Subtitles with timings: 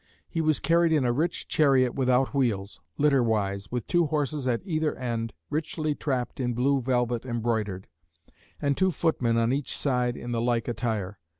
[0.27, 4.61] He was carried in a rich chariot without wheels, litter wise; with two horses at
[4.65, 7.85] either end, richly trapped in blue velvet embroidered;
[8.59, 11.19] and two footmen on each side in the like attire.